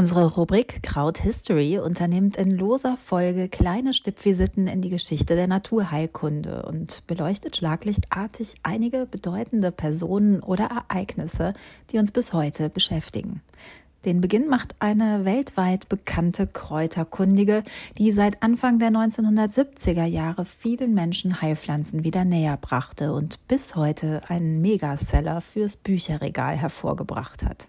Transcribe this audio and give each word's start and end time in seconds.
Unsere 0.00 0.34
Rubrik 0.34 0.82
Kraut 0.82 1.18
History 1.18 1.78
unternimmt 1.78 2.38
in 2.38 2.50
loser 2.50 2.96
Folge 2.96 3.50
kleine 3.50 3.92
Stippvisiten 3.92 4.66
in 4.66 4.80
die 4.80 4.88
Geschichte 4.88 5.34
der 5.34 5.46
Naturheilkunde 5.46 6.62
und 6.62 7.06
beleuchtet 7.06 7.58
schlaglichtartig 7.58 8.54
einige 8.62 9.04
bedeutende 9.04 9.70
Personen 9.70 10.40
oder 10.40 10.70
Ereignisse, 10.88 11.52
die 11.90 11.98
uns 11.98 12.12
bis 12.12 12.32
heute 12.32 12.70
beschäftigen. 12.70 13.42
Den 14.06 14.22
Beginn 14.22 14.48
macht 14.48 14.74
eine 14.78 15.26
weltweit 15.26 15.90
bekannte 15.90 16.46
Kräuterkundige, 16.46 17.62
die 17.98 18.10
seit 18.10 18.42
Anfang 18.42 18.78
der 18.78 18.92
1970er 18.92 20.06
Jahre 20.06 20.46
vielen 20.46 20.94
Menschen 20.94 21.42
Heilpflanzen 21.42 22.04
wieder 22.04 22.24
näher 22.24 22.56
brachte 22.56 23.12
und 23.12 23.46
bis 23.48 23.76
heute 23.76 24.22
einen 24.28 24.62
Megaseller 24.62 25.42
fürs 25.42 25.76
Bücherregal 25.76 26.56
hervorgebracht 26.56 27.44
hat. 27.44 27.68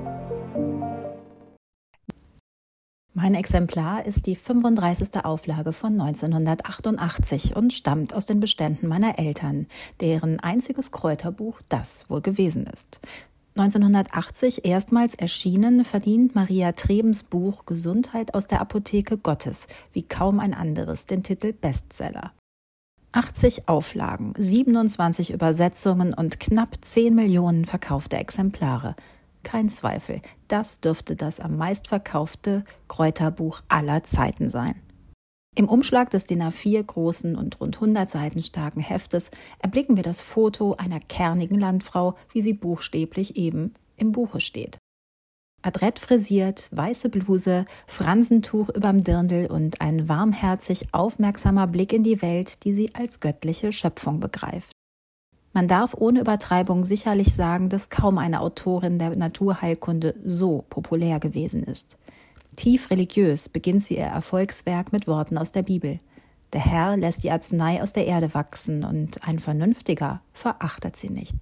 Mein 3.13 3.35
Exemplar 3.35 4.05
ist 4.05 4.25
die 4.25 4.37
35. 4.37 5.25
Auflage 5.25 5.73
von 5.73 5.99
1988 5.99 7.57
und 7.57 7.73
stammt 7.73 8.13
aus 8.13 8.25
den 8.25 8.39
Beständen 8.39 8.87
meiner 8.87 9.19
Eltern, 9.19 9.67
deren 9.99 10.39
einziges 10.39 10.91
Kräuterbuch 10.91 11.59
das 11.67 12.09
wohl 12.09 12.21
gewesen 12.21 12.65
ist. 12.67 13.01
1980 13.57 14.63
erstmals 14.63 15.13
erschienen, 15.13 15.83
verdient 15.83 16.35
Maria 16.35 16.71
Trebens 16.71 17.23
Buch 17.23 17.65
Gesundheit 17.65 18.33
aus 18.33 18.47
der 18.47 18.61
Apotheke 18.61 19.17
Gottes 19.17 19.67
wie 19.91 20.03
kaum 20.03 20.39
ein 20.39 20.53
anderes 20.53 21.05
den 21.05 21.21
Titel 21.21 21.51
Bestseller. 21.51 22.31
80 23.11 23.67
Auflagen, 23.67 24.33
27 24.37 25.33
Übersetzungen 25.33 26.13
und 26.13 26.39
knapp 26.39 26.77
10 26.79 27.13
Millionen 27.13 27.65
verkaufte 27.65 28.15
Exemplare– 28.15 28.95
kein 29.43 29.69
Zweifel, 29.69 30.21
das 30.47 30.79
dürfte 30.79 31.15
das 31.15 31.39
am 31.39 31.57
meistverkaufte 31.57 32.63
Kräuterbuch 32.87 33.61
aller 33.67 34.03
Zeiten 34.03 34.49
sein. 34.49 34.81
Im 35.53 35.67
Umschlag 35.67 36.09
des 36.09 36.25
DIN 36.25 36.43
A4 36.43 36.81
großen 36.81 37.35
und 37.35 37.59
rund 37.59 37.75
100 37.75 38.09
Seiten 38.09 38.41
starken 38.41 38.79
Heftes 38.79 39.31
erblicken 39.59 39.97
wir 39.97 40.03
das 40.03 40.21
Foto 40.21 40.75
einer 40.75 41.01
kernigen 41.01 41.59
Landfrau, 41.59 42.15
wie 42.31 42.41
sie 42.41 42.53
buchstäblich 42.53 43.35
eben 43.35 43.73
im 43.97 44.13
Buche 44.13 44.39
steht. 44.39 44.77
Adrett 45.61 45.99
frisiert, 45.99 46.69
weiße 46.71 47.09
Bluse, 47.09 47.65
Fransentuch 47.85 48.69
überm 48.69 49.03
Dirndl 49.03 49.47
und 49.47 49.81
ein 49.81 50.09
warmherzig 50.09 50.93
aufmerksamer 50.93 51.67
Blick 51.67 51.93
in 51.93 52.03
die 52.03 52.21
Welt, 52.21 52.63
die 52.63 52.73
sie 52.73 52.95
als 52.95 53.19
göttliche 53.19 53.71
Schöpfung 53.71 54.19
begreift. 54.19 54.71
Man 55.53 55.67
darf 55.67 55.93
ohne 55.93 56.21
Übertreibung 56.21 56.85
sicherlich 56.85 57.33
sagen, 57.33 57.67
dass 57.67 57.89
kaum 57.89 58.17
eine 58.17 58.39
Autorin 58.39 58.99
der 58.99 59.15
Naturheilkunde 59.15 60.15
so 60.23 60.63
populär 60.69 61.19
gewesen 61.19 61.63
ist. 61.63 61.97
Tief 62.55 62.89
religiös 62.89 63.49
beginnt 63.49 63.83
sie 63.83 63.97
ihr 63.97 64.05
Erfolgswerk 64.05 64.91
mit 64.93 65.07
Worten 65.07 65.37
aus 65.37 65.51
der 65.51 65.63
Bibel. 65.63 65.99
Der 66.53 66.61
Herr 66.61 66.97
lässt 66.97 67.23
die 67.23 67.31
Arznei 67.31 67.81
aus 67.81 67.93
der 67.93 68.05
Erde 68.05 68.33
wachsen 68.33 68.83
und 68.83 69.25
ein 69.25 69.39
Vernünftiger 69.39 70.21
verachtet 70.33 70.95
sie 70.95 71.09
nicht. 71.09 71.35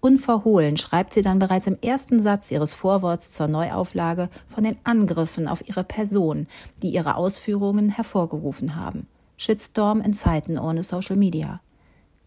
Unverhohlen 0.00 0.76
schreibt 0.76 1.14
sie 1.14 1.22
dann 1.22 1.38
bereits 1.38 1.66
im 1.66 1.78
ersten 1.80 2.20
Satz 2.20 2.50
ihres 2.50 2.74
Vorworts 2.74 3.30
zur 3.30 3.48
Neuauflage 3.48 4.28
von 4.46 4.62
den 4.62 4.76
Angriffen 4.84 5.48
auf 5.48 5.68
ihre 5.68 5.84
Person, 5.84 6.46
die 6.82 6.90
ihre 6.90 7.16
Ausführungen 7.16 7.88
hervorgerufen 7.88 8.76
haben. 8.76 9.06
Shitstorm 9.36 10.00
in 10.00 10.12
Zeiten 10.12 10.58
ohne 10.58 10.82
Social 10.82 11.16
Media. 11.16 11.60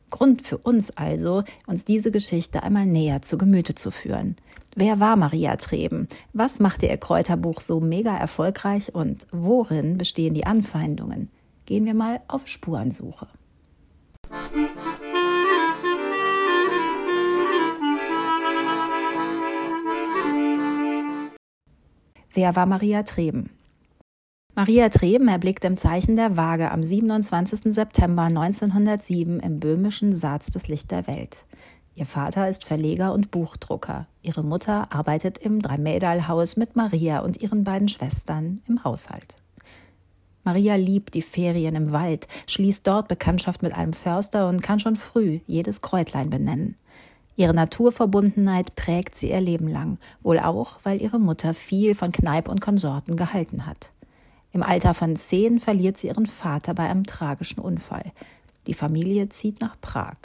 Grund 0.09 0.45
für 0.45 0.57
uns 0.57 0.91
also, 0.91 1.43
uns 1.67 1.85
diese 1.85 2.11
Geschichte 2.11 2.63
einmal 2.63 2.85
näher 2.85 3.21
zu 3.21 3.37
Gemüte 3.37 3.75
zu 3.75 3.91
führen. 3.91 4.35
Wer 4.75 4.99
war 4.99 5.15
Maria 5.15 5.55
Treben? 5.55 6.07
Was 6.33 6.59
machte 6.59 6.85
ihr 6.85 6.97
Kräuterbuch 6.97 7.61
so 7.61 7.79
mega 7.79 8.15
erfolgreich 8.15 8.93
und 8.93 9.27
worin 9.31 9.97
bestehen 9.97 10.33
die 10.33 10.45
Anfeindungen? 10.45 11.29
Gehen 11.65 11.85
wir 11.85 11.93
mal 11.93 12.21
auf 12.27 12.47
Spurensuche. 12.47 13.27
Wer 22.33 22.55
war 22.55 22.65
Maria 22.65 23.03
Treben? 23.03 23.49
Maria 24.59 24.89
Treben 24.89 25.29
erblickt 25.29 25.63
im 25.63 25.77
Zeichen 25.77 26.17
der 26.17 26.35
Waage 26.35 26.69
am 26.69 26.83
27. 26.83 27.73
September 27.73 28.23
1907 28.23 29.39
im 29.39 29.61
böhmischen 29.61 30.13
Saaz 30.13 30.51
das 30.51 30.67
Licht 30.67 30.91
der 30.91 31.07
Welt. 31.07 31.45
Ihr 31.95 32.05
Vater 32.05 32.49
ist 32.49 32.65
Verleger 32.65 33.13
und 33.13 33.31
Buchdrucker. 33.31 34.05
Ihre 34.21 34.43
Mutter 34.43 34.91
arbeitet 34.91 35.37
im 35.37 35.61
Dreimädalhaus 35.61 36.57
mit 36.57 36.75
Maria 36.75 37.19
und 37.19 37.41
ihren 37.41 37.63
beiden 37.63 37.87
Schwestern 37.87 38.61
im 38.67 38.83
Haushalt. 38.83 39.37
Maria 40.43 40.75
liebt 40.75 41.13
die 41.13 41.21
Ferien 41.21 41.75
im 41.75 41.93
Wald, 41.93 42.27
schließt 42.47 42.85
dort 42.85 43.07
Bekanntschaft 43.07 43.63
mit 43.63 43.73
einem 43.73 43.93
Förster 43.93 44.49
und 44.49 44.61
kann 44.61 44.81
schon 44.81 44.97
früh 44.97 45.39
jedes 45.47 45.81
Kräutlein 45.81 46.29
benennen. 46.29 46.75
Ihre 47.37 47.53
Naturverbundenheit 47.53 48.75
prägt 48.75 49.15
sie 49.15 49.29
ihr 49.29 49.39
Leben 49.39 49.69
lang, 49.69 49.99
wohl 50.21 50.37
auch, 50.37 50.81
weil 50.83 51.01
ihre 51.01 51.17
Mutter 51.17 51.53
viel 51.53 51.95
von 51.95 52.11
Kneip 52.11 52.49
und 52.49 52.59
Konsorten 52.59 53.15
gehalten 53.15 53.65
hat. 53.65 53.93
Im 54.51 54.63
Alter 54.63 54.93
von 54.93 55.15
zehn 55.15 55.59
verliert 55.59 55.97
sie 55.97 56.07
ihren 56.07 56.25
Vater 56.25 56.73
bei 56.73 56.89
einem 56.89 57.05
tragischen 57.05 57.59
Unfall. 57.59 58.11
Die 58.67 58.73
Familie 58.73 59.29
zieht 59.29 59.61
nach 59.61 59.79
Prag. 59.79 60.17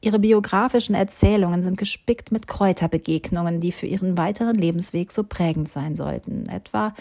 Ihre 0.00 0.18
biografischen 0.18 0.94
Erzählungen 0.94 1.62
sind 1.62 1.78
gespickt 1.78 2.30
mit 2.30 2.46
Kräuterbegegnungen, 2.46 3.60
die 3.60 3.72
für 3.72 3.86
ihren 3.86 4.18
weiteren 4.18 4.54
Lebensweg 4.54 5.10
so 5.10 5.24
prägend 5.24 5.70
sein 5.70 5.96
sollten. 5.96 6.46
Etwa 6.46 6.94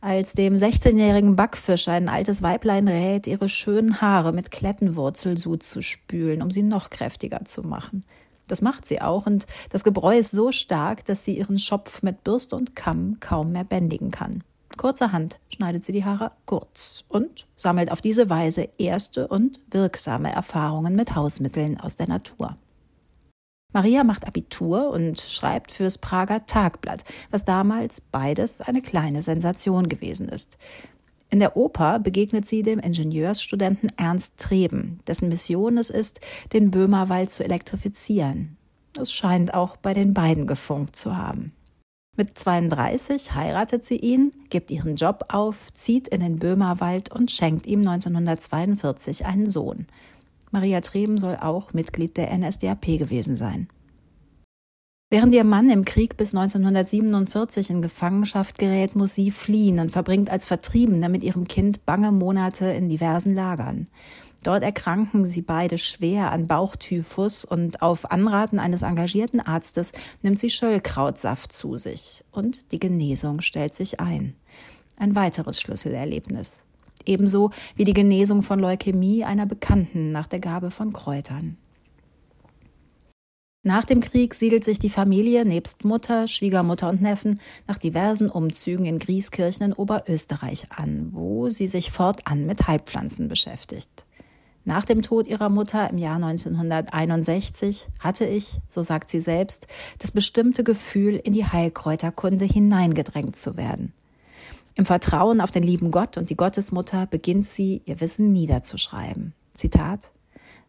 als 0.00 0.32
dem 0.32 0.54
16-jährigen 0.54 1.36
Backfisch 1.36 1.86
ein 1.86 2.08
altes 2.08 2.42
Weiblein 2.42 2.88
rät, 2.88 3.26
ihre 3.26 3.48
schönen 3.48 4.00
Haare 4.00 4.32
mit 4.32 4.50
Klettenwurzelsud 4.50 5.62
zu 5.62 5.82
spülen, 5.82 6.42
um 6.42 6.50
sie 6.50 6.62
noch 6.62 6.90
kräftiger 6.90 7.44
zu 7.44 7.62
machen. 7.62 8.02
Das 8.48 8.62
macht 8.62 8.88
sie 8.88 9.00
auch 9.00 9.26
und 9.26 9.46
das 9.68 9.84
Gebräu 9.84 10.18
ist 10.18 10.32
so 10.32 10.50
stark, 10.50 11.04
dass 11.04 11.24
sie 11.24 11.36
ihren 11.38 11.58
Schopf 11.58 12.02
mit 12.02 12.24
Bürste 12.24 12.56
und 12.56 12.74
Kamm 12.74 13.18
kaum 13.20 13.52
mehr 13.52 13.62
bändigen 13.62 14.10
kann. 14.10 14.42
Kurzerhand 14.80 15.40
schneidet 15.50 15.84
sie 15.84 15.92
die 15.92 16.06
Haare 16.06 16.32
kurz 16.46 17.04
und 17.08 17.46
sammelt 17.54 17.92
auf 17.92 18.00
diese 18.00 18.30
Weise 18.30 18.70
erste 18.78 19.28
und 19.28 19.60
wirksame 19.70 20.32
Erfahrungen 20.32 20.96
mit 20.96 21.14
Hausmitteln 21.14 21.78
aus 21.78 21.96
der 21.96 22.08
Natur. 22.08 22.56
Maria 23.74 24.04
macht 24.04 24.26
Abitur 24.26 24.88
und 24.88 25.20
schreibt 25.20 25.70
fürs 25.70 25.98
Prager 25.98 26.46
Tagblatt, 26.46 27.04
was 27.30 27.44
damals 27.44 28.00
beides 28.00 28.62
eine 28.62 28.80
kleine 28.80 29.20
Sensation 29.20 29.86
gewesen 29.86 30.30
ist. 30.30 30.56
In 31.28 31.40
der 31.40 31.58
Oper 31.58 31.98
begegnet 31.98 32.48
sie 32.48 32.62
dem 32.62 32.78
Ingenieursstudenten 32.78 33.92
Ernst 33.98 34.38
Treben, 34.38 35.00
dessen 35.06 35.28
Mission 35.28 35.76
es 35.76 35.90
ist, 35.90 36.20
den 36.54 36.70
Böhmerwald 36.70 37.28
zu 37.28 37.44
elektrifizieren. 37.44 38.56
Es 38.98 39.12
scheint 39.12 39.52
auch 39.52 39.76
bei 39.76 39.92
den 39.92 40.14
beiden 40.14 40.46
gefunkt 40.46 40.96
zu 40.96 41.18
haben. 41.18 41.52
Mit 42.20 42.36
32 42.36 43.34
heiratet 43.34 43.82
sie 43.82 43.96
ihn, 43.96 44.32
gibt 44.50 44.70
ihren 44.70 44.94
Job 44.94 45.24
auf, 45.28 45.72
zieht 45.72 46.06
in 46.06 46.20
den 46.20 46.38
Böhmerwald 46.38 47.10
und 47.10 47.30
schenkt 47.30 47.66
ihm 47.66 47.78
1942 47.80 49.24
einen 49.24 49.48
Sohn. 49.48 49.86
Maria 50.50 50.82
Treben 50.82 51.16
soll 51.16 51.38
auch 51.40 51.72
Mitglied 51.72 52.18
der 52.18 52.36
NSDAP 52.36 52.98
gewesen 52.98 53.36
sein. 53.36 53.68
Während 55.12 55.34
ihr 55.34 55.42
Mann 55.42 55.70
im 55.70 55.84
Krieg 55.84 56.16
bis 56.16 56.36
1947 56.36 57.70
in 57.70 57.82
Gefangenschaft 57.82 58.58
gerät, 58.58 58.94
muss 58.94 59.12
sie 59.12 59.32
fliehen 59.32 59.80
und 59.80 59.90
verbringt 59.90 60.30
als 60.30 60.46
Vertriebene 60.46 61.08
mit 61.08 61.24
ihrem 61.24 61.48
Kind 61.48 61.84
bange 61.84 62.12
Monate 62.12 62.66
in 62.66 62.88
diversen 62.88 63.34
Lagern. 63.34 63.88
Dort 64.44 64.62
erkranken 64.62 65.26
sie 65.26 65.42
beide 65.42 65.78
schwer 65.78 66.30
an 66.30 66.46
Bauchtyphus 66.46 67.44
und 67.44 67.82
auf 67.82 68.12
Anraten 68.12 68.60
eines 68.60 68.82
engagierten 68.82 69.40
Arztes 69.40 69.90
nimmt 70.22 70.38
sie 70.38 70.48
Schöllkrautsaft 70.48 71.50
zu 71.50 71.76
sich 71.76 72.22
und 72.30 72.70
die 72.70 72.78
Genesung 72.78 73.40
stellt 73.40 73.74
sich 73.74 73.98
ein. 73.98 74.36
Ein 74.96 75.16
weiteres 75.16 75.60
Schlüsselerlebnis. 75.60 76.62
Ebenso 77.04 77.50
wie 77.74 77.84
die 77.84 77.94
Genesung 77.94 78.44
von 78.44 78.60
Leukämie 78.60 79.24
einer 79.24 79.46
Bekannten 79.46 80.12
nach 80.12 80.28
der 80.28 80.38
Gabe 80.38 80.70
von 80.70 80.92
Kräutern. 80.92 81.56
Nach 83.62 83.84
dem 83.84 84.00
Krieg 84.00 84.34
siedelt 84.34 84.64
sich 84.64 84.78
die 84.78 84.88
Familie 84.88 85.44
nebst 85.44 85.84
Mutter, 85.84 86.26
Schwiegermutter 86.26 86.88
und 86.88 87.02
Neffen 87.02 87.40
nach 87.68 87.76
diversen 87.76 88.30
Umzügen 88.30 88.86
in 88.86 88.98
Grieskirchen 88.98 89.66
in 89.66 89.72
Oberösterreich 89.74 90.68
an, 90.70 91.10
wo 91.12 91.50
sie 91.50 91.68
sich 91.68 91.90
fortan 91.90 92.46
mit 92.46 92.66
Heilpflanzen 92.66 93.28
beschäftigt. 93.28 94.06
Nach 94.64 94.86
dem 94.86 95.02
Tod 95.02 95.26
ihrer 95.26 95.50
Mutter 95.50 95.90
im 95.90 95.98
Jahr 95.98 96.16
1961 96.16 97.88
hatte 97.98 98.24
ich, 98.24 98.60
so 98.70 98.80
sagt 98.80 99.10
sie 99.10 99.20
selbst, 99.20 99.66
das 99.98 100.10
bestimmte 100.10 100.64
Gefühl, 100.64 101.16
in 101.16 101.34
die 101.34 101.44
Heilkräuterkunde 101.44 102.46
hineingedrängt 102.46 103.36
zu 103.36 103.58
werden. 103.58 103.92
Im 104.74 104.86
Vertrauen 104.86 105.42
auf 105.42 105.50
den 105.50 105.64
lieben 105.64 105.90
Gott 105.90 106.16
und 106.16 106.30
die 106.30 106.36
Gottesmutter 106.36 107.06
beginnt 107.06 107.46
sie, 107.46 107.82
ihr 107.84 108.00
Wissen 108.00 108.32
niederzuschreiben. 108.32 109.34
Zitat 109.52 110.10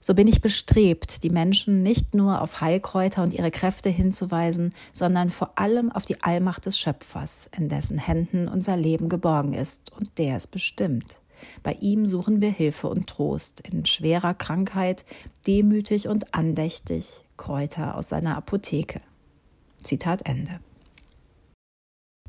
so 0.01 0.15
bin 0.15 0.27
ich 0.27 0.41
bestrebt, 0.41 1.23
die 1.23 1.29
Menschen 1.29 1.83
nicht 1.83 2.13
nur 2.13 2.41
auf 2.41 2.59
Heilkräuter 2.59 3.23
und 3.23 3.33
ihre 3.33 3.51
Kräfte 3.51 3.89
hinzuweisen, 3.89 4.73
sondern 4.91 5.29
vor 5.29 5.57
allem 5.57 5.91
auf 5.91 6.05
die 6.05 6.21
Allmacht 6.21 6.65
des 6.65 6.77
Schöpfers, 6.77 7.49
in 7.57 7.69
dessen 7.69 7.99
Händen 7.99 8.47
unser 8.47 8.75
Leben 8.75 9.07
geborgen 9.07 9.53
ist 9.53 9.93
und 9.93 10.17
der 10.17 10.35
es 10.35 10.47
bestimmt. 10.47 11.19
Bei 11.63 11.73
ihm 11.73 12.05
suchen 12.05 12.41
wir 12.41 12.49
Hilfe 12.49 12.87
und 12.87 13.07
Trost 13.07 13.61
in 13.61 13.85
schwerer 13.85 14.33
Krankheit, 14.33 15.05
demütig 15.47 16.07
und 16.07 16.33
andächtig 16.33 17.23
Kräuter 17.37 17.95
aus 17.95 18.09
seiner 18.09 18.35
Apotheke. 18.37 19.01
Zitat 19.83 20.25
Ende. 20.25 20.59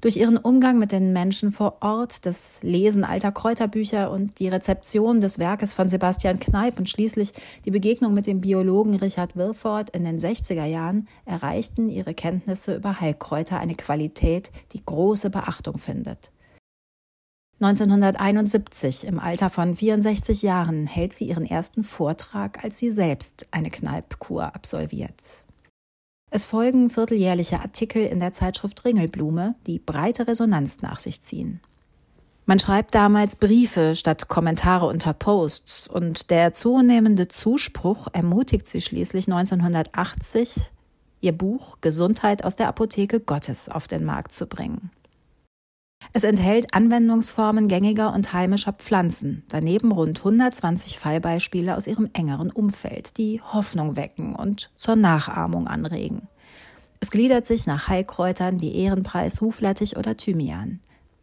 Durch 0.03 0.17
ihren 0.17 0.37
Umgang 0.37 0.81
mit 0.81 0.91
den 0.91 1.13
Menschen 1.13 1.53
vor 1.53 1.77
Ort, 1.81 2.27
das 2.27 2.61
Lesen 2.65 3.05
alter 3.05 3.31
Kräuterbücher 3.31 4.11
und 4.11 4.41
die 4.41 4.49
Rezeption 4.49 5.21
des 5.21 5.39
Werkes 5.39 5.73
von 5.73 5.89
Sebastian 5.89 6.41
Kneipp 6.41 6.81
und 6.81 6.89
schließlich 6.89 7.33
die 7.65 7.71
Begegnung 7.71 8.13
mit 8.13 8.27
dem 8.27 8.41
Biologen 8.41 8.97
Richard 8.97 9.37
Wilford 9.37 9.91
in 9.91 10.03
den 10.03 10.19
60er 10.19 10.65
Jahren 10.65 11.07
erreichten 11.25 11.89
ihre 11.89 12.15
Kenntnisse 12.15 12.75
über 12.75 13.01
Heilkräuter 13.01 13.61
eine 13.61 13.77
Qualität, 13.77 14.51
die 14.73 14.85
große 14.85 15.31
Beachtung 15.31 15.79
findet. 15.79 16.33
1971, 17.61 19.07
im 19.07 19.21
Alter 19.21 19.51
von 19.51 19.77
64 19.77 20.43
Jahren, 20.43 20.89
hält 20.89 21.15
sie 21.15 21.29
ihren 21.29 21.47
ersten 21.47 21.85
Vortrag, 21.85 22.65
als 22.65 22.77
sie 22.79 22.91
selbst 22.91 23.47
eine 23.53 23.71
Kneippkur 23.71 24.53
absolviert. 24.53 25.42
Es 26.35 26.45
folgen 26.45 26.89
vierteljährliche 26.89 27.61
Artikel 27.61 28.07
in 28.07 28.19
der 28.19 28.33
Zeitschrift 28.33 28.87
Ringelblume, 28.87 29.55
die 29.67 29.79
breite 29.79 30.27
Resonanz 30.27 30.81
nach 30.81 30.99
sich 30.99 31.21
ziehen. 31.21 31.61
Man 32.47 32.59
schreibt 32.59 32.95
damals 32.95 33.37
Briefe 33.37 33.95
statt 33.95 34.29
Kommentare 34.29 34.87
unter 34.87 35.13
Posts 35.13 35.89
und 35.89 36.31
der 36.31 36.55
zunehmende 36.55 37.29
Zuspruch 37.29 38.09
ermutigt 38.15 38.67
sie 38.67 38.81
schließlich 38.81 39.27
1980, 39.27 40.71
ihr 41.21 41.33
Buch 41.33 41.77
Gesundheit 41.83 42.45
aus 42.45 42.57
der 42.57 42.69
Apotheke 42.69 43.21
Gottes 43.21 43.69
auf 43.69 43.87
den 43.87 44.07
Markt 44.07 44.33
zu 44.33 44.47
bringen. 44.47 44.91
Es 46.13 46.25
enthält 46.25 46.75
Anwendungsformen 46.75 47.69
gängiger 47.69 48.13
und 48.13 48.33
heimischer 48.33 48.73
Pflanzen, 48.73 49.45
daneben 49.49 49.93
rund 49.93 50.19
120 50.19 50.99
Fallbeispiele 50.99 51.77
aus 51.77 51.87
ihrem 51.87 52.09
engeren 52.13 52.51
Umfeld, 52.51 53.17
die 53.17 53.41
Hoffnung 53.41 53.97
wecken 53.97 54.35
und 54.35 54.71
zur 54.77 54.97
Nachahmung 54.97 55.69
anregen. 55.69 56.29
Es 57.01 57.11
gliedert 57.11 57.47
sich 57.47 57.67
nach 57.67 57.89
Heilkräutern 57.89 58.61
wie 58.61 58.75
Ehrenpreis, 58.75 59.41
Huflattich 59.41 59.97
oder 59.97 60.17
Thymian. 60.17 60.81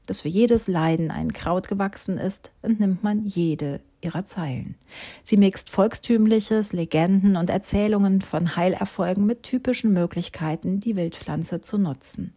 Dass 0.08 0.22
für 0.22 0.28
jedes 0.28 0.68
Leiden 0.68 1.12
ein 1.12 1.34
Kraut 1.34 1.68
gewachsen 1.68 2.18
ist, 2.18 2.52
entnimmt 2.64 3.04
man 3.04 3.26
jede 3.26 3.80
ihrer 4.02 4.26
Zeilen. 4.26 4.76
Sie 5.24 5.38
mixt 5.38 5.70
Volkstümliches, 5.70 6.74
Legenden 6.74 7.36
und 7.36 7.50
Erzählungen 7.50 8.22
von 8.22 8.56
Heilerfolgen 8.56 9.26
mit 9.26 9.44
typischen 9.44 9.94
Möglichkeiten, 9.94 10.80
die 10.80 10.96
Wildpflanze 10.96 11.62
zu 11.62 11.78
nutzen. 11.78 12.34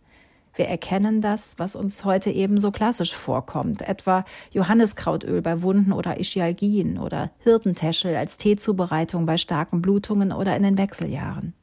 Wir 0.54 0.66
erkennen 0.66 1.20
das, 1.22 1.54
was 1.58 1.74
uns 1.74 2.04
heute 2.04 2.30
ebenso 2.30 2.70
klassisch 2.70 3.14
vorkommt, 3.14 3.82
etwa 3.82 4.24
Johanniskrautöl 4.50 5.40
bei 5.40 5.62
Wunden 5.62 5.92
oder 5.92 6.20
Ischialgien 6.20 6.98
oder 6.98 7.30
Hirtentäschel 7.38 8.14
als 8.16 8.36
Teezubereitung 8.36 9.24
bei 9.24 9.38
starken 9.38 9.80
Blutungen 9.80 10.32
oder 10.32 10.54
in 10.56 10.62
den 10.62 10.76
Wechseljahren. 10.76 11.54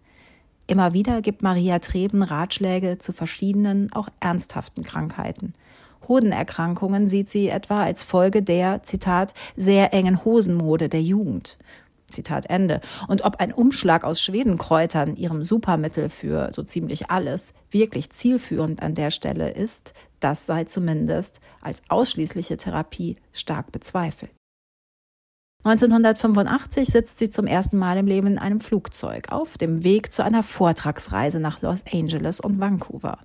Immer 0.65 0.93
wieder 0.93 1.21
gibt 1.21 1.41
Maria 1.41 1.79
Treben 1.79 2.23
Ratschläge 2.23 2.97
zu 2.97 3.11
verschiedenen, 3.11 3.91
auch 3.93 4.07
ernsthaften 4.19 4.83
Krankheiten. 4.83 5.53
Hodenerkrankungen 6.07 7.07
sieht 7.07 7.29
sie 7.29 7.49
etwa 7.49 7.83
als 7.83 8.01
Folge 8.01 8.41
der, 8.41 8.81
Zitat, 8.81 9.33
sehr 9.55 9.93
engen 9.93 10.25
Hosenmode 10.25 10.89
der 10.89 11.01
Jugend 11.01 11.57
Zitat 12.11 12.49
Ende. 12.49 12.81
Und 13.07 13.23
ob 13.23 13.37
ein 13.37 13.53
Umschlag 13.53 14.03
aus 14.03 14.21
Schwedenkräutern, 14.21 15.15
ihrem 15.15 15.43
Supermittel 15.43 16.09
für 16.09 16.51
so 16.53 16.63
ziemlich 16.63 17.09
alles, 17.09 17.53
wirklich 17.71 18.09
zielführend 18.09 18.81
an 18.81 18.95
der 18.95 19.11
Stelle 19.11 19.51
ist, 19.51 19.93
das 20.19 20.45
sei 20.45 20.65
zumindest 20.65 21.39
als 21.61 21.81
ausschließliche 21.89 22.57
Therapie 22.57 23.17
stark 23.31 23.71
bezweifelt. 23.71 24.31
1985 25.65 26.87
sitzt 26.87 27.19
sie 27.19 27.29
zum 27.29 27.45
ersten 27.45 27.77
Mal 27.77 27.97
im 27.97 28.07
Leben 28.07 28.27
in 28.27 28.39
einem 28.39 28.61
Flugzeug 28.61 29.29
auf 29.29 29.57
dem 29.57 29.83
Weg 29.83 30.13
zu 30.13 30.23
einer 30.23 30.41
Vortragsreise 30.41 31.41
nach 31.41 31.61
Los 31.61 31.83
Angeles 31.91 32.39
und 32.39 32.61
Vancouver. 32.61 33.19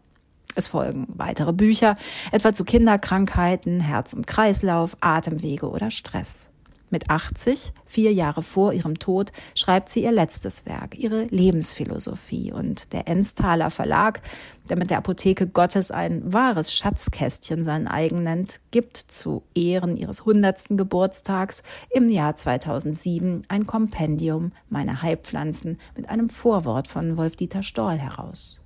Es 0.56 0.66
folgen 0.66 1.06
weitere 1.08 1.52
Bücher, 1.52 1.96
etwa 2.32 2.52
zu 2.52 2.64
Kinderkrankheiten, 2.64 3.80
Herz- 3.80 4.14
und 4.14 4.26
Kreislauf, 4.26 4.96
Atemwege 5.00 5.68
oder 5.68 5.90
Stress. 5.90 6.50
Mit 6.94 7.10
80, 7.10 7.72
vier 7.86 8.12
Jahre 8.12 8.40
vor 8.40 8.72
ihrem 8.72 9.00
Tod, 9.00 9.32
schreibt 9.56 9.88
sie 9.88 10.04
ihr 10.04 10.12
letztes 10.12 10.64
Werk, 10.64 10.96
ihre 10.96 11.24
Lebensphilosophie. 11.24 12.52
Und 12.52 12.92
der 12.92 13.08
Enstaler 13.08 13.72
Verlag, 13.72 14.22
der 14.70 14.78
mit 14.78 14.90
der 14.90 14.98
Apotheke 14.98 15.48
Gottes 15.48 15.90
ein 15.90 16.32
wahres 16.32 16.72
Schatzkästchen 16.72 17.64
sein 17.64 17.88
eigen 17.88 18.22
nennt, 18.22 18.60
gibt 18.70 18.96
zu 18.96 19.42
Ehren 19.56 19.96
ihres 19.96 20.24
hundertsten 20.24 20.76
Geburtstags 20.76 21.64
im 21.90 22.10
Jahr 22.10 22.36
2007 22.36 23.42
ein 23.48 23.66
Kompendium 23.66 24.52
meiner 24.68 25.02
Heilpflanzen 25.02 25.80
mit 25.96 26.08
einem 26.08 26.28
Vorwort 26.28 26.86
von 26.86 27.16
Wolf-Dieter 27.16 27.64
Stoll 27.64 27.98
heraus. 27.98 28.60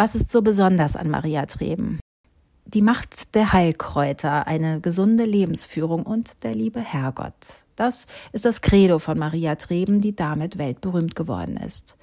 Was 0.00 0.14
ist 0.14 0.30
so 0.30 0.42
besonders 0.42 0.94
an 0.94 1.10
Maria 1.10 1.44
Treben? 1.46 1.98
Die 2.66 2.82
Macht 2.82 3.34
der 3.34 3.52
Heilkräuter, 3.52 4.46
eine 4.46 4.80
gesunde 4.80 5.24
Lebensführung 5.24 6.04
und 6.04 6.44
der 6.44 6.54
liebe 6.54 6.78
Herrgott. 6.78 7.34
Das 7.74 8.06
ist 8.30 8.44
das 8.44 8.60
Credo 8.60 9.00
von 9.00 9.18
Maria 9.18 9.56
Treben, 9.56 10.00
die 10.00 10.14
damit 10.14 10.56
weltberühmt 10.56 11.16
geworden 11.16 11.56
ist. 11.56 11.96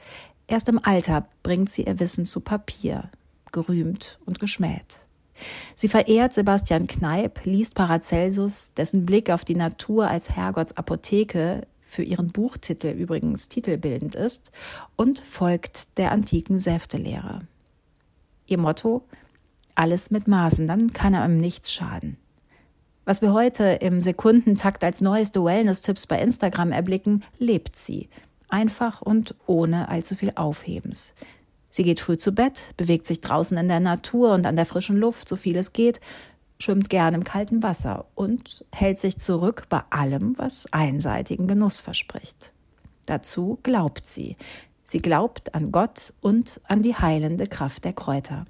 Erst 0.45 0.67
im 0.67 0.83
Alter 0.83 1.25
bringt 1.41 1.71
sie 1.71 1.83
ihr 1.83 1.97
Wissen 1.97 2.25
zu 2.25 2.41
Papier, 2.41 3.09
gerühmt 3.53 4.19
und 4.25 4.41
geschmäht. 4.41 5.05
Sie 5.73 5.87
verehrt 5.87 6.33
Sebastian 6.33 6.87
Kneipp, 6.87 7.45
liest 7.45 7.75
Paracelsus, 7.75 8.73
dessen 8.75 9.05
Blick 9.05 9.29
auf 9.29 9.45
die 9.45 9.55
Natur 9.55 10.09
als 10.09 10.31
Herrgotts 10.31 10.75
Apotheke 10.75 11.65
für 11.87 12.03
ihren 12.03 12.27
Buchtitel 12.27 12.87
übrigens 12.87 13.47
titelbildend 13.47 14.15
ist, 14.15 14.51
und 14.97 15.19
folgt 15.19 15.97
der 15.97 16.11
antiken 16.11 16.59
Säftelehre. 16.59 17.47
Ihr 18.47 18.57
Motto 18.57 19.03
alles 19.75 20.09
mit 20.09 20.27
Maßen, 20.27 20.67
dann 20.67 20.93
kann 20.93 21.13
einem 21.15 21.37
nichts 21.37 21.71
schaden. 21.71 22.17
Was 23.03 23.21
wir 23.21 23.33
heute 23.33 23.63
im 23.65 24.01
Sekundentakt 24.01 24.83
als 24.83 25.01
neueste 25.01 25.43
Wellness-Tipps 25.43 26.07
bei 26.07 26.19
Instagram 26.19 26.71
erblicken, 26.71 27.23
lebt 27.37 27.75
sie. 27.75 28.09
Einfach 28.49 29.01
und 29.01 29.35
ohne 29.45 29.89
allzu 29.89 30.15
viel 30.15 30.31
Aufhebens. 30.35 31.13
Sie 31.69 31.83
geht 31.83 31.99
früh 31.99 32.17
zu 32.17 32.31
Bett, 32.31 32.73
bewegt 32.77 33.05
sich 33.05 33.21
draußen 33.21 33.57
in 33.57 33.67
der 33.67 33.81
Natur 33.81 34.33
und 34.33 34.47
an 34.47 34.55
der 34.55 34.65
frischen 34.65 34.97
Luft, 34.97 35.27
so 35.27 35.35
viel 35.35 35.57
es 35.57 35.73
geht, 35.73 35.99
schwimmt 36.57 36.89
gern 36.89 37.13
im 37.13 37.23
kalten 37.23 37.61
Wasser 37.63 38.05
und 38.15 38.65
hält 38.71 38.97
sich 38.97 39.19
zurück 39.19 39.65
bei 39.69 39.83
allem, 39.89 40.37
was 40.37 40.71
einseitigen 40.71 41.47
Genuss 41.47 41.81
verspricht. 41.81 42.53
Dazu 43.05 43.59
glaubt 43.61 44.07
sie. 44.07 44.37
Sie 44.85 44.99
glaubt 44.99 45.55
an 45.55 45.71
Gott 45.71 46.13
und 46.21 46.61
an 46.63 46.83
die 46.83 46.95
heilende 46.95 47.47
Kraft 47.47 47.83
der 47.83 47.93
Kräuter. 47.93 48.45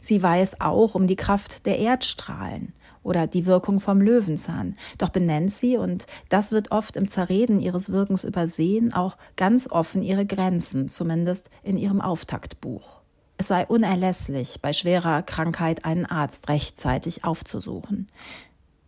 Sie 0.00 0.22
weiß 0.22 0.60
auch 0.60 0.94
um 0.94 1.08
die 1.08 1.16
Kraft 1.16 1.66
der 1.66 1.78
Erdstrahlen 1.80 2.72
oder 3.02 3.26
die 3.26 3.46
Wirkung 3.46 3.80
vom 3.80 4.00
Löwenzahn. 4.00 4.76
Doch 4.98 5.08
benennt 5.08 5.52
sie, 5.52 5.76
und 5.76 6.06
das 6.28 6.52
wird 6.52 6.70
oft 6.70 6.96
im 6.96 7.08
Zerreden 7.08 7.60
ihres 7.60 7.90
Wirkens 7.90 8.22
übersehen, 8.22 8.92
auch 8.92 9.16
ganz 9.36 9.68
offen 9.68 10.02
ihre 10.02 10.24
Grenzen, 10.24 10.88
zumindest 10.88 11.50
in 11.64 11.76
ihrem 11.76 12.00
Auftaktbuch. 12.00 13.02
Es 13.38 13.48
sei 13.48 13.66
unerlässlich, 13.66 14.60
bei 14.62 14.72
schwerer 14.72 15.22
Krankheit 15.22 15.84
einen 15.84 16.06
Arzt 16.06 16.48
rechtzeitig 16.48 17.24
aufzusuchen. 17.24 18.08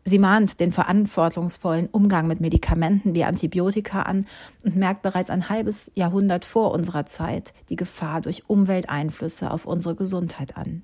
Sie 0.06 0.18
mahnt 0.18 0.60
den 0.60 0.70
verantwortungsvollen 0.70 1.88
Umgang 1.90 2.26
mit 2.26 2.38
Medikamenten 2.40 3.14
wie 3.14 3.24
Antibiotika 3.24 4.02
an 4.02 4.26
und 4.62 4.76
merkt 4.76 5.00
bereits 5.00 5.30
ein 5.30 5.48
halbes 5.48 5.90
Jahrhundert 5.94 6.44
vor 6.44 6.72
unserer 6.72 7.06
Zeit 7.06 7.54
die 7.70 7.76
Gefahr 7.76 8.20
durch 8.20 8.48
Umwelteinflüsse 8.48 9.50
auf 9.50 9.64
unsere 9.64 9.94
Gesundheit 9.94 10.58
an. 10.58 10.82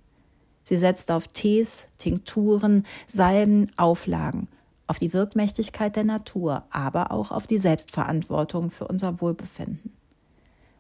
Sie 0.62 0.76
setzt 0.76 1.10
auf 1.10 1.26
Tees, 1.28 1.88
Tinkturen, 1.98 2.84
Salben, 3.06 3.70
Auflagen, 3.76 4.48
auf 4.86 4.98
die 4.98 5.12
Wirkmächtigkeit 5.12 5.96
der 5.96 6.04
Natur, 6.04 6.64
aber 6.70 7.10
auch 7.10 7.30
auf 7.30 7.46
die 7.46 7.58
Selbstverantwortung 7.58 8.70
für 8.70 8.88
unser 8.88 9.20
Wohlbefinden. 9.20 9.92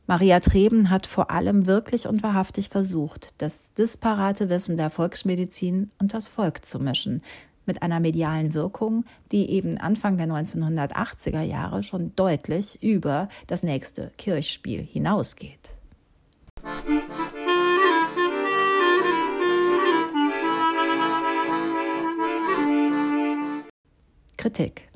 Maria 0.06 0.40
Treben 0.40 0.90
hat 0.90 1.06
vor 1.06 1.30
allem 1.30 1.66
wirklich 1.66 2.08
und 2.08 2.22
wahrhaftig 2.24 2.68
versucht, 2.68 3.34
das 3.38 3.74
disparate 3.74 4.48
Wissen 4.48 4.76
der 4.76 4.90
Volksmedizin 4.90 5.90
und 6.00 6.14
das 6.14 6.26
Volk 6.26 6.64
zu 6.64 6.80
mischen, 6.80 7.22
mit 7.66 7.82
einer 7.82 8.00
medialen 8.00 8.54
Wirkung, 8.54 9.04
die 9.32 9.50
eben 9.50 9.78
Anfang 9.78 10.16
der 10.16 10.26
1980er 10.26 11.42
Jahre 11.42 11.82
schon 11.82 12.14
deutlich 12.16 12.82
über 12.82 13.28
das 13.46 13.62
nächste 13.62 14.12
Kirchspiel 14.16 14.82
hinausgeht. 14.84 15.76
Kritik 24.36 24.90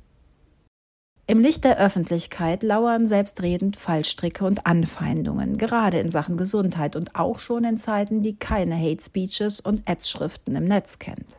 im 1.27 1.41
Licht 1.41 1.65
der 1.65 1.79
Öffentlichkeit 1.79 2.63
lauern 2.63 3.09
selbstredend 3.09 3.79
Fallstricke 3.79 4.45
und 4.45 4.67
Anfeindungen, 4.67 5.57
gerade 5.57 5.99
in 5.99 6.11
Sachen 6.11 6.37
Gesundheit 6.37 6.97
und 6.97 7.17
auch 7.17 7.39
schon 7.39 7.65
in 7.65 7.79
Zeiten, 7.79 8.21
die 8.21 8.37
keine 8.37 8.77
Hate 8.77 9.03
Speeches 9.03 9.59
und 9.59 9.89
Ads-Schriften 9.89 10.55
im 10.55 10.67
Netz 10.67 10.99
kennt. 10.99 11.39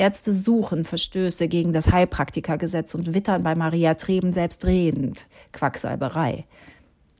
Ärzte 0.00 0.32
suchen 0.32 0.86
Verstöße 0.86 1.46
gegen 1.46 1.74
das 1.74 1.92
Heilpraktikergesetz 1.92 2.94
und 2.94 3.12
wittern 3.12 3.42
bei 3.42 3.54
Maria 3.54 3.92
Treben 3.94 4.32
selbstredend 4.32 5.28
Quacksalberei. 5.52 6.46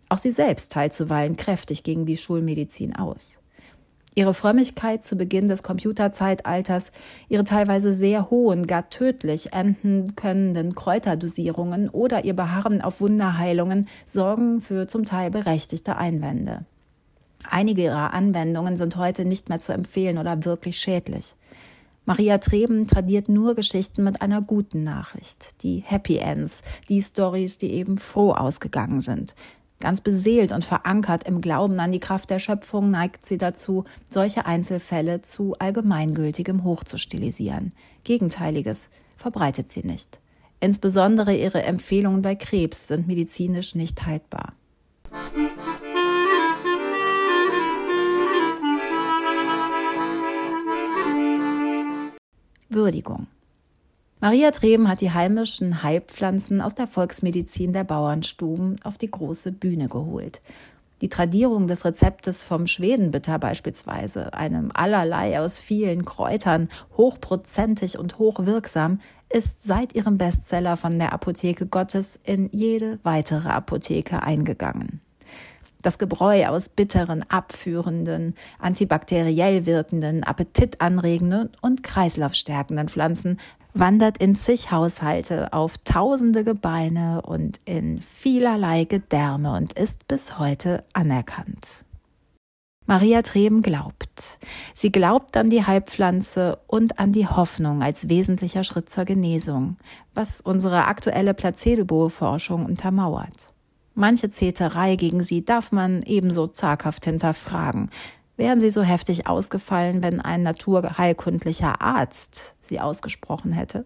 Auch 0.09 0.17
sie 0.17 0.33
selbst 0.33 0.73
teilt 0.73 0.95
zuweilen 0.95 1.37
kräftig 1.37 1.83
gegen 1.83 2.07
die 2.07 2.17
Schulmedizin 2.17 2.97
aus. 2.97 3.39
Ihre 4.15 4.33
Frömmigkeit 4.33 5.05
zu 5.05 5.17
Beginn 5.17 5.47
des 5.47 5.63
Computerzeitalters, 5.63 6.91
ihre 7.29 7.45
teilweise 7.45 7.93
sehr 7.93 8.31
hohen, 8.31 8.67
gar 8.67 8.89
tödlich 8.89 9.53
enden 9.53 10.17
könnenden 10.17 10.75
Kräuterdosierungen 10.75 11.91
oder 11.91 12.25
ihr 12.25 12.35
Beharren 12.35 12.81
auf 12.81 13.03
Wunderheilungen 13.03 13.89
sorgen 14.07 14.63
für 14.63 14.89
zum 14.89 15.05
Teil 15.05 15.31
berechtigte 15.31 15.99
Einwände. 15.99 16.65
Einige 17.49 17.83
ihrer 17.83 18.15
Anwendungen 18.15 18.79
sind 18.79 18.97
heute 18.97 19.27
nicht 19.27 19.51
mehr 19.51 19.61
zu 19.61 19.73
empfehlen 19.73 20.17
oder 20.17 20.47
wirklich 20.47 20.79
schädlich. 20.79 21.35
Maria 22.11 22.39
Treben 22.39 22.89
tradiert 22.89 23.29
nur 23.29 23.55
Geschichten 23.55 24.03
mit 24.03 24.21
einer 24.21 24.43
guten 24.43 24.83
Nachricht, 24.83 25.55
die 25.63 25.79
Happy 25.79 26.17
Ends, 26.17 26.63
die 26.89 27.01
Stories, 27.01 27.57
die 27.59 27.71
eben 27.71 27.99
froh 27.99 28.33
ausgegangen 28.33 29.01
sind, 29.01 29.37
Ganz 29.79 30.01
beseelt 30.01 30.51
und 30.51 30.65
verankert 30.65 31.23
im 31.23 31.41
Glauben 31.41 31.79
an 31.79 31.93
die 31.93 32.01
Kraft 32.01 32.29
der 32.29 32.41
Schöpfung 32.41 32.91
neigt 32.91 33.25
sie 33.25 33.39
dazu, 33.39 33.85
solche 34.09 34.45
Einzelfälle 34.45 35.23
zu 35.23 35.55
allgemeingültigem 35.59 36.65
hochzustilisieren. 36.65 37.73
Gegenteiliges 38.03 38.89
verbreitet 39.17 39.71
sie 39.71 39.87
nicht. 39.87 40.19
Insbesondere 40.59 41.35
ihre 41.37 41.63
Empfehlungen 41.63 42.23
bei 42.23 42.35
Krebs 42.35 42.89
sind 42.89 43.07
medizinisch 43.07 43.77
nicht 43.77 44.05
haltbar. 44.05 44.55
Würdigung. 52.71 53.27
Maria 54.21 54.51
Treben 54.51 54.89
hat 54.89 55.01
die 55.01 55.13
heimischen 55.13 55.83
Heilpflanzen 55.83 56.61
aus 56.61 56.75
der 56.75 56.87
Volksmedizin 56.87 57.73
der 57.73 57.85
Bauernstuben 57.85 58.77
auf 58.85 58.99
die 58.99 59.11
große 59.11 59.51
Bühne 59.51 59.89
geholt. 59.89 60.41
Die 61.01 61.09
Tradierung 61.09 61.67
des 61.67 61.87
Rezeptes 61.87 62.43
vom 62.43 62.67
Schwedenbitter 62.67 63.39
beispielsweise, 63.39 64.35
einem 64.35 64.71
allerlei 64.75 65.41
aus 65.41 65.59
vielen 65.59 66.05
Kräutern, 66.05 66.69
hochprozentig 66.97 67.99
und 67.99 68.19
hochwirksam, 68.19 69.01
ist 69.31 69.65
seit 69.65 69.95
ihrem 69.95 70.19
Bestseller 70.19 70.77
von 70.77 70.99
der 70.99 71.15
Apotheke 71.15 71.67
Gottes 71.67 72.21
in 72.23 72.51
jede 72.53 72.99
weitere 73.03 73.49
Apotheke 73.49 74.23
eingegangen. 74.23 75.01
Das 75.83 75.99
Gebräu 75.99 76.47
aus 76.47 76.69
bitteren, 76.69 77.25
abführenden, 77.29 78.35
antibakteriell 78.59 79.65
wirkenden, 79.65 80.25
appetitanregenden 80.25 81.51
und 81.63 81.83
kreislaufstärkenden 81.83 82.89
Pflanzen 82.89 83.39
wandert 83.73 84.19
in 84.19 84.35
zig 84.35 84.71
Haushalte 84.71 85.53
auf 85.53 85.79
tausende 85.79 86.45
Gebeine 86.45 87.23
und 87.23 87.61
in 87.65 88.01
vielerlei 88.01 88.85
Gedärme 88.85 89.53
und 89.55 89.73
ist 89.75 90.07
bis 90.09 90.39
heute 90.39 90.85
anerkannt. 90.93 91.85
Maria 92.87 93.23
Treben 93.23 93.63
glaubt. 93.63 94.41
Sie 94.75 94.91
glaubt 94.91 95.37
an 95.37 95.49
die 95.49 95.65
Heilpflanze 95.65 96.59
und 96.67 96.99
an 96.99 97.13
die 97.13 97.29
Hoffnung 97.29 97.85
als 97.85 98.09
wesentlicher 98.09 98.65
Schritt 98.65 98.91
zur 98.91 99.05
Genesung, 99.05 99.77
was 100.13 100.41
unsere 100.41 100.87
aktuelle 100.87 101.33
Placebo-Forschung 101.33 102.67
untermauert. 102.67 103.53
Manche 103.95 104.31
Zeterei 104.31 104.97
gegen 104.97 105.23
sie 105.23 105.45
darf 105.45 105.73
man 105.73 106.03
ebenso 106.03 106.47
zaghaft 106.47 107.05
hinterfragen, 107.05 107.91
Wären 108.41 108.59
sie 108.59 108.71
so 108.71 108.81
heftig 108.81 109.27
ausgefallen, 109.27 110.03
wenn 110.03 110.19
ein 110.19 110.43
naturheilkundlicher 110.43 111.83
Arzt 111.83 112.57
sie 112.63 112.81
ausgesprochen 112.81 113.53
hätte? 113.53 113.85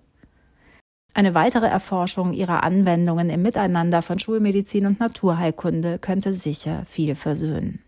Eine 1.13 1.35
weitere 1.35 1.67
Erforschung 1.67 2.33
ihrer 2.33 2.63
Anwendungen 2.63 3.31
im 3.31 3.43
Miteinander 3.43 4.01
von 4.01 4.21
Schulmedizin 4.21 4.87
und 4.87 5.01
Naturheilkunde 5.01 5.99
könnte 5.99 6.35
sicher 6.35 6.85
viel 6.87 7.17
versöhnen. 7.17 7.83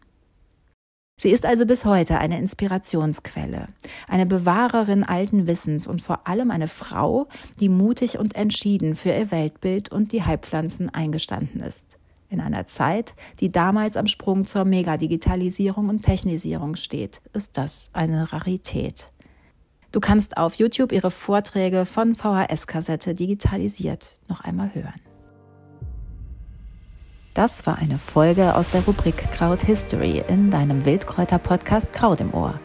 Sie 1.20 1.30
ist 1.30 1.46
also 1.46 1.66
bis 1.66 1.84
heute 1.84 2.18
eine 2.18 2.40
Inspirationsquelle, 2.40 3.68
eine 4.08 4.26
Bewahrerin 4.26 5.04
alten 5.04 5.46
Wissens 5.46 5.86
und 5.86 6.02
vor 6.02 6.26
allem 6.26 6.50
eine 6.50 6.66
Frau, 6.66 7.28
die 7.60 7.68
mutig 7.68 8.18
und 8.18 8.34
entschieden 8.34 8.96
für 8.96 9.10
ihr 9.10 9.30
Weltbild 9.30 9.92
und 9.92 10.10
die 10.10 10.24
Heilpflanzen 10.24 10.92
eingestanden 10.92 11.60
ist. 11.60 11.95
In 12.36 12.42
einer 12.42 12.66
Zeit, 12.66 13.14
die 13.40 13.50
damals 13.50 13.96
am 13.96 14.06
Sprung 14.06 14.46
zur 14.46 14.66
Megadigitalisierung 14.66 15.88
und 15.88 16.02
Technisierung 16.02 16.76
steht, 16.76 17.22
ist 17.32 17.56
das 17.56 17.88
eine 17.94 18.30
Rarität. 18.30 19.10
Du 19.90 20.00
kannst 20.00 20.36
auf 20.36 20.56
YouTube 20.56 20.92
ihre 20.92 21.10
Vorträge 21.10 21.86
von 21.86 22.14
VHS-Kassette 22.14 23.14
digitalisiert 23.14 24.20
noch 24.28 24.42
einmal 24.42 24.74
hören. 24.74 25.00
Das 27.32 27.66
war 27.66 27.78
eine 27.78 27.98
Folge 27.98 28.54
aus 28.54 28.68
der 28.68 28.82
Rubrik 28.82 29.16
Kraut 29.32 29.62
History 29.62 30.22
in 30.28 30.50
deinem 30.50 30.84
Wildkräuter-Podcast 30.84 31.94
Kraut 31.94 32.20
im 32.20 32.34
Ohr. 32.34 32.60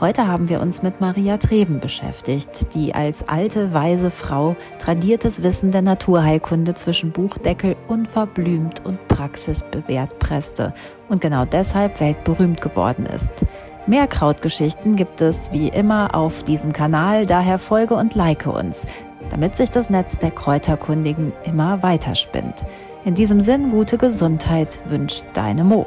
Heute 0.00 0.26
haben 0.26 0.48
wir 0.48 0.62
uns 0.62 0.82
mit 0.82 1.02
Maria 1.02 1.36
Treben 1.36 1.78
beschäftigt, 1.78 2.74
die 2.74 2.94
als 2.94 3.28
alte, 3.28 3.74
weise 3.74 4.10
Frau 4.10 4.56
tradiertes 4.78 5.42
Wissen 5.42 5.72
der 5.72 5.82
Naturheilkunde 5.82 6.72
zwischen 6.72 7.12
Buchdeckel 7.12 7.76
unverblümt 7.86 8.82
und 8.86 9.08
praxisbewährt 9.08 10.18
presste 10.18 10.72
und 11.10 11.20
genau 11.20 11.44
deshalb 11.44 12.00
weltberühmt 12.00 12.62
geworden 12.62 13.04
ist. 13.04 13.44
Mehr 13.86 14.06
Krautgeschichten 14.06 14.96
gibt 14.96 15.20
es 15.20 15.52
wie 15.52 15.68
immer 15.68 16.14
auf 16.14 16.44
diesem 16.44 16.72
Kanal, 16.72 17.26
daher 17.26 17.58
folge 17.58 17.94
und 17.94 18.14
like 18.14 18.46
uns, 18.46 18.86
damit 19.28 19.54
sich 19.54 19.68
das 19.68 19.90
Netz 19.90 20.16
der 20.16 20.30
Kräuterkundigen 20.30 21.34
immer 21.44 21.82
weiter 21.82 22.14
spinnt. 22.14 22.64
In 23.04 23.12
diesem 23.12 23.42
Sinn 23.42 23.70
gute 23.70 23.98
Gesundheit 23.98 24.80
wünscht 24.88 25.24
deine 25.34 25.62
Mo. 25.62 25.86